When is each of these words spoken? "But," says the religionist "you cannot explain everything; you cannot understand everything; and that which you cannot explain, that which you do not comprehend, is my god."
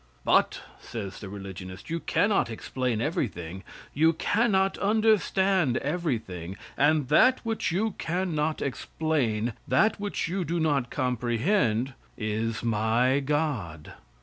"But," 0.25 0.61
says 0.79 1.19
the 1.19 1.29
religionist 1.29 1.91
"you 1.91 1.99
cannot 1.99 2.49
explain 2.49 3.01
everything; 3.01 3.63
you 3.93 4.13
cannot 4.13 4.75
understand 4.79 5.77
everything; 5.77 6.57
and 6.75 7.07
that 7.09 7.39
which 7.43 7.71
you 7.71 7.91
cannot 7.99 8.63
explain, 8.63 9.53
that 9.67 9.99
which 9.99 10.27
you 10.27 10.43
do 10.43 10.59
not 10.59 10.89
comprehend, 10.89 11.93
is 12.17 12.63
my 12.63 13.19
god." 13.19 13.93